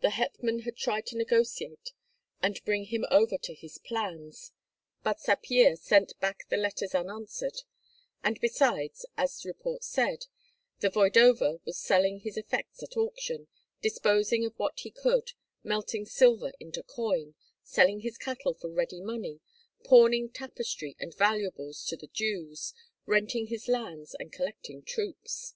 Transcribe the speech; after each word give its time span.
The 0.00 0.10
hetman 0.10 0.62
had 0.62 0.76
tried 0.76 1.06
to 1.06 1.16
negotiate 1.16 1.92
and 2.42 2.60
bring 2.64 2.86
him 2.86 3.04
over 3.08 3.38
to 3.38 3.54
his 3.54 3.78
plans, 3.78 4.50
but 5.04 5.20
Sapyeha 5.20 5.76
sent 5.76 6.18
back 6.18 6.48
the 6.48 6.56
letters 6.56 6.92
unanswered; 6.92 7.62
and 8.24 8.40
besides, 8.40 9.06
as 9.16 9.44
report 9.44 9.84
said, 9.84 10.26
the 10.80 10.90
voevoda 10.90 11.60
was 11.64 11.78
selling 11.78 12.18
his 12.18 12.36
effects 12.36 12.82
at 12.82 12.96
auction, 12.96 13.46
disposing 13.80 14.44
of 14.44 14.58
what 14.58 14.80
he 14.80 14.90
could, 14.90 15.34
melting 15.62 16.04
silver 16.04 16.50
into 16.58 16.82
coin, 16.82 17.36
selling 17.62 18.00
his 18.00 18.18
cattle 18.18 18.54
for 18.54 18.70
ready 18.72 19.00
money, 19.00 19.38
pawning 19.84 20.30
tapestry 20.30 20.96
and 20.98 21.14
valuables 21.16 21.84
to 21.84 21.96
the 21.96 22.08
Jews, 22.08 22.74
renting 23.06 23.46
his 23.46 23.68
lands 23.68 24.16
and 24.18 24.32
collecting 24.32 24.82
troops. 24.82 25.54